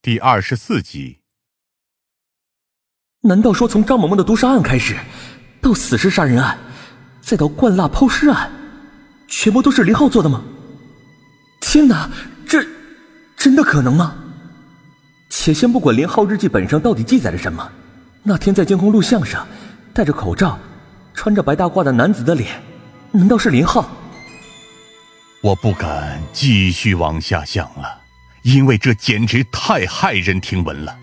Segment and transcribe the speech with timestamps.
[0.00, 1.18] 第二十四集。
[3.22, 4.96] 难道说从张萌萌的毒杀案开始，
[5.60, 6.56] 到死尸杀人案，
[7.20, 8.48] 再到灌蜡抛尸案，
[9.26, 10.44] 全部都是林浩做的吗？
[11.60, 12.08] 天哪，
[12.46, 12.64] 这
[13.36, 14.16] 真的可能吗？
[15.30, 17.68] 且先不管林浩日记本上到底记载了什么，
[18.22, 19.48] 那天在监控录像上
[19.92, 20.56] 戴着口罩、
[21.12, 22.62] 穿着白大褂的男子的脸，
[23.10, 23.90] 难道是林浩？
[25.42, 28.02] 我不敢继续往下想了，
[28.48, 30.98] 因为这简直太骇人听闻了。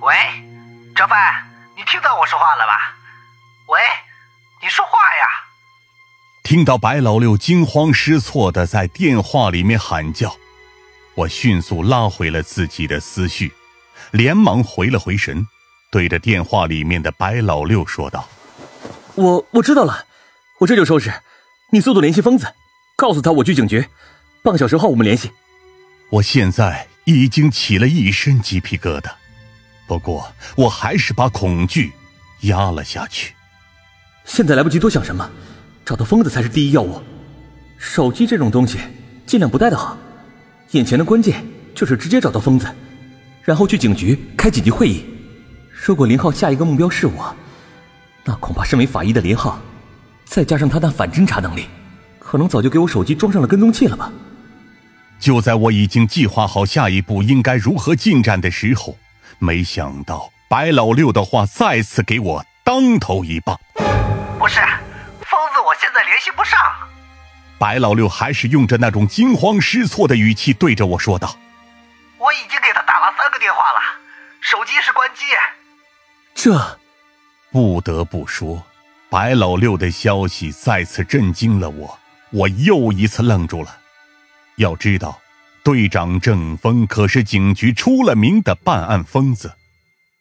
[0.00, 0.12] 喂，
[0.92, 1.16] 张帆，
[1.76, 2.96] 你听到我说话了吧？
[3.68, 3.78] 喂，
[4.60, 5.24] 你说话呀！
[6.42, 10.34] 听到白老六惊慌失措的在电话里面喊叫，
[11.14, 13.52] 我迅速拉回了自己的思绪，
[14.10, 15.46] 连忙回了回神，
[15.92, 18.28] 对着电话里面的白老六说道
[19.14, 20.04] ：“我我知道了，
[20.58, 21.14] 我这就收拾。
[21.70, 22.52] 你速度联系疯子。”
[22.98, 23.88] 告诉他我去警局，
[24.42, 25.30] 半个小时后我们联系。
[26.14, 29.10] 我现在已经起了一身鸡皮疙瘩，
[29.88, 31.92] 不过我还是把恐惧
[32.42, 33.34] 压了下去。
[34.24, 35.28] 现在来不及多想什么，
[35.84, 37.02] 找到疯子才是第一要务。
[37.78, 38.78] 手机这种东西
[39.26, 39.98] 尽量不带的好。
[40.70, 42.72] 眼前的关键就是直接找到疯子，
[43.42, 45.04] 然后去警局开紧急会议。
[45.72, 47.34] 如果林浩下一个目标是我，
[48.24, 49.60] 那恐怕身为法医的林浩，
[50.24, 51.66] 再加上他那反侦查能力。
[52.20, 54.12] 可能早就给我手机装上了跟踪器了吧？
[55.24, 58.98] 就在我已经计划好下一步应该如何进展的时候，
[59.38, 63.58] 没想到白老六的话再次给我当头一棒。
[64.38, 64.60] 不是，
[65.22, 66.60] 疯子，我现在联系不上。
[67.58, 71.34] 白老六还是用着那种惊慌失措的语气对着我说道
[72.20, 73.80] ：“我已经给他打了三个电话了，
[74.42, 75.24] 手机是关机。”
[76.36, 76.78] 这，
[77.50, 78.62] 不得不说，
[79.08, 81.98] 白老六的消息再次震惊了我。
[82.30, 83.78] 我又一次愣住了。
[84.56, 85.20] 要知道，
[85.62, 89.52] 队长郑峰可是警局出了名的办案疯子。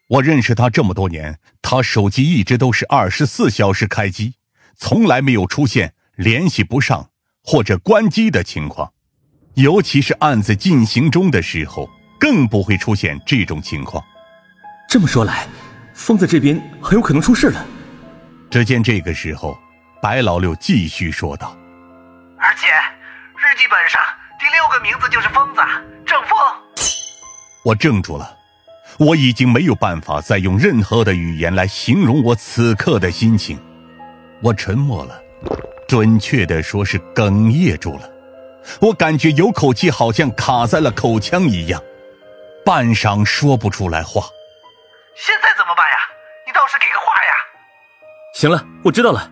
[0.07, 4.35] 我认识他这么多年，他手机一直都是二十四小时开机，
[4.75, 7.09] 从来没有出现联系不上
[7.43, 8.91] 或者关机的情况。
[9.55, 14.03] 尤其是案子进行中的时候，更不会出现这种情况。
[14.89, 15.47] 这么说来，
[15.93, 17.65] 疯子这边很有可能出事了。
[18.49, 19.57] 只见这个时候，
[20.01, 21.57] 白老六继续说道。
[22.37, 22.67] 而且，
[23.37, 24.01] 日记本上
[24.43, 25.61] 第六个名字就是疯子
[26.05, 26.37] 郑峰。
[27.63, 28.37] 我怔住了，
[28.99, 33.57] 我已经没有办法再用任何的语言来形容我此刻的心情。
[34.41, 35.17] 我沉默了，
[35.87, 38.09] 准确的说是哽咽住了。
[38.81, 41.81] 我感觉有口气好像卡在了口腔一样，
[42.65, 44.23] 半晌说不出来话。
[45.15, 45.95] 现在怎么办呀？
[46.45, 47.31] 你倒是给个话呀！
[48.33, 49.31] 行了，我知道了。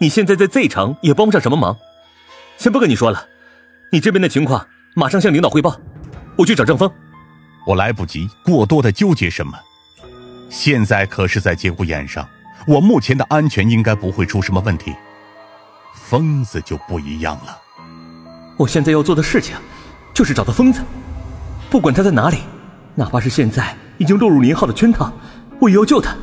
[0.00, 1.78] 你现在在 Z 城也帮不上什么忙。
[2.56, 3.28] 先不跟你说了，
[3.94, 4.66] 你这边的情况
[4.96, 5.80] 马上向领导汇报。
[6.36, 6.92] 我去找郑峰。
[7.64, 9.56] 我来不及过多的纠结什么，
[10.50, 12.28] 现在可是在节骨眼上，
[12.66, 14.92] 我目前的安全应该不会出什么问题。
[15.92, 17.56] 疯子就不一样了。
[18.58, 19.54] 我现在要做的事情，
[20.12, 20.82] 就是找到疯子，
[21.70, 22.38] 不管他在哪里，
[22.96, 25.12] 哪怕是现在已经落入林浩的圈套，
[25.60, 26.16] 我也要救他，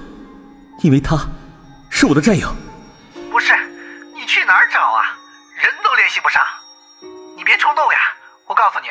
[0.81, 1.17] 因为他
[1.89, 2.53] 是我的战友。
[3.31, 3.53] 不是，
[4.13, 5.15] 你去哪儿找啊？
[5.55, 6.41] 人都联系不上，
[7.41, 7.97] 你别冲动呀！
[8.45, 8.85] 我告诉你，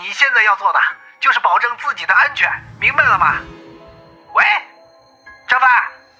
[0.00, 0.78] 你现在要做的
[1.20, 2.48] 就是保证自己的安全，
[2.80, 3.40] 明白了吗？
[4.32, 4.44] 喂，
[5.48, 5.68] 张帆，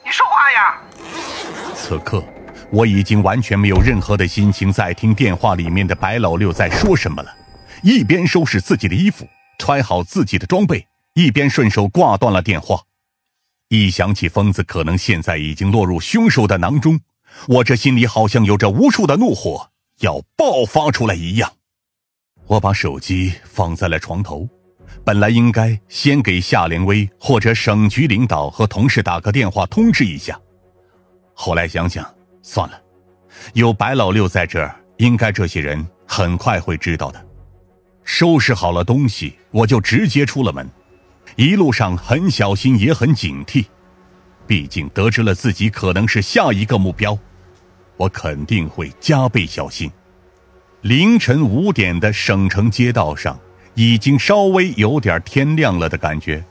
[0.04, 0.76] 你说话呀！
[1.76, 2.24] 此刻
[2.72, 7.32] 我已经完全没有任何的心情在听电话里面的白老六在说什么了，
[7.84, 12.80] 一边收拾自己的衣服，穿好自己的装备，一边顺手挂断了电话。
[13.68, 16.98] 一想起疯子可能现在已经落入凶手的囊中，
[17.46, 19.70] 我这心里好像有着无数的怒火。
[20.00, 21.52] 要爆发出来一样，
[22.50, 24.48] 我把手机放在了床头，
[25.04, 30.36] 本来应该先给夏连威或者省局领导和同事打个电话通知一下，
[31.32, 32.04] 后来想想
[32.42, 32.82] 算了，
[33.52, 37.24] 有白老六在这儿，应该这些人很快会知道的。
[38.02, 40.68] 收拾好了东西，我就直接出了门，
[41.36, 43.64] 一路上很小心也很警惕，
[44.48, 47.16] 毕竟得知了自己可能是下一个目标。
[47.96, 49.88] 我肯定会加倍小心。
[50.82, 53.38] 凌晨五点的省城街道上，
[53.74, 56.42] 已经稍微有点天亮了的感觉，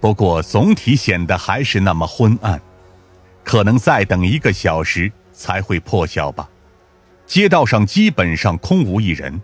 [0.00, 2.60] 不过总体显得还是那么昏暗，
[3.42, 6.48] 可能再等一个小时才会破晓吧。
[7.26, 9.42] 街道上基本上空无一人，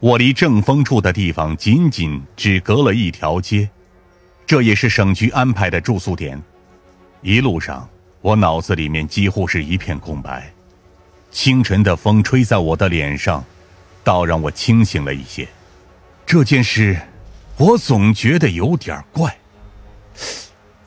[0.00, 3.70] 我离正风住的地方仅仅只隔了一条街，
[4.46, 6.40] 这也是省局安排的住宿点。
[7.22, 7.88] 一路上。
[8.20, 10.52] 我脑子里面几乎是一片空白，
[11.30, 13.44] 清晨的风吹在我的脸上，
[14.02, 15.48] 倒让我清醒了一些。
[16.26, 17.00] 这件事
[17.56, 19.38] 我总觉得有点怪，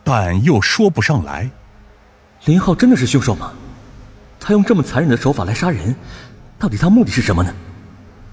[0.04, 1.50] 但又说不上来。
[2.46, 3.54] 林浩真的是凶手吗？
[4.40, 5.96] 他用这么残忍的手法来杀人，
[6.58, 7.54] 到底他目的是什么呢？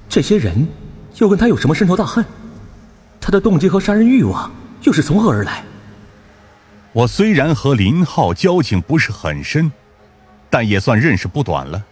[0.09, 0.67] 这些人
[1.17, 2.25] 又跟他有什么深仇大恨？
[3.21, 4.51] 他的动机和杀人欲望
[4.83, 5.63] 又是从何而来？
[6.93, 9.71] 我虽然和林浩交情不是很深，
[10.49, 11.85] 但也算认识不短了，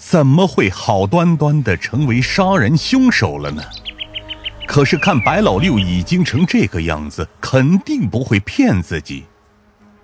[0.00, 3.62] 怎么会好端端的成为杀人凶手了呢？
[4.66, 9.24] 可是看白老六已经成这个样子，肯定不会骗自己，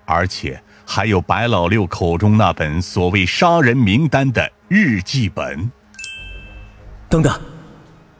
[0.05, 5.71] 而且还有白老六口中那本所谓杀人名单的日记本。
[7.09, 7.33] 等等，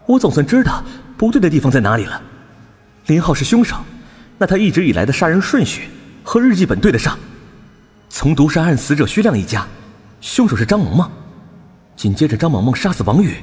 [0.08, 0.84] 我总算知道
[1.16, 2.20] 不对的地方在哪里了。
[3.06, 3.78] 林浩是凶手，
[4.40, 5.90] 那他一直以来的杀人顺序
[6.24, 7.18] 和日记本对得上。
[8.10, 9.66] 从毒杀案死者徐亮一家，
[10.20, 11.12] 凶手是张萌萌，
[11.98, 13.38] 紧接着张萌萌杀死王宇，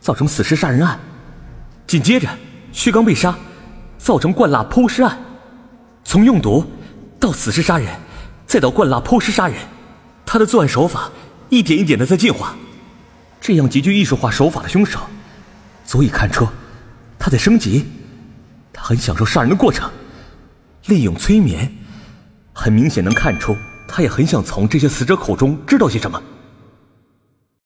[0.00, 0.98] 造成死尸杀人案。
[1.86, 2.26] 紧接着，
[2.72, 3.36] 薛刚被杀，
[3.98, 5.18] 造成灌蜡抛尸案。
[6.02, 6.64] 从用毒
[7.20, 7.94] 到死尸杀人，
[8.46, 9.56] 再到灌蜡抛尸杀人，
[10.24, 11.10] 他的作案手法
[11.50, 12.56] 一点一点的在进化。
[13.38, 14.98] 这样极具艺术化手法的凶手，
[15.84, 16.48] 足以看出
[17.18, 17.84] 他在升级。
[18.72, 19.90] 他很享受杀人的过程，
[20.86, 21.70] 利用催眠，
[22.54, 23.54] 很明显能看出
[23.86, 26.20] 他也很想从这些死者口中知道些什么。